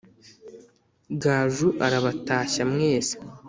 [1.23, 3.15] gaju arabatashya mwese